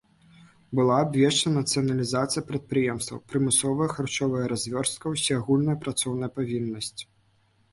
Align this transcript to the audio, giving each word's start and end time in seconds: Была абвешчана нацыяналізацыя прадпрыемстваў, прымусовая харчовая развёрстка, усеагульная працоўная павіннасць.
Была 0.77 0.95
абвешчана 1.03 1.53
нацыяналізацыя 1.63 2.43
прадпрыемстваў, 2.49 3.21
прымусовая 3.33 3.89
харчовая 3.95 4.43
развёрстка, 4.55 5.05
усеагульная 5.19 5.77
працоўная 5.85 6.31
павіннасць. 6.41 7.01